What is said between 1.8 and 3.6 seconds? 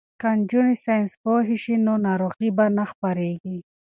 نو ناروغۍ به نه خپریږي.